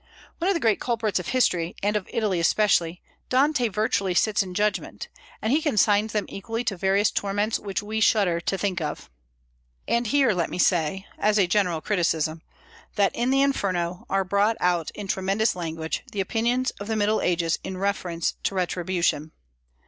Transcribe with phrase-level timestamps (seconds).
[0.41, 5.09] On the great culprits of history, and of Italy especially, Dante virtually sits in judgment;
[5.43, 9.11] and he consigns them equally to various torments which we shudder to think of.
[9.87, 12.41] And here let me say, as a general criticism,
[12.95, 17.21] that in the Inferno are brought out in tremendous language the opinions of the Middle
[17.21, 19.33] Ages in reference to retribution.